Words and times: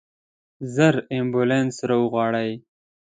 ژر 0.73 0.95
امبولانس 1.17 1.75
راوغواړئ. 1.89 2.51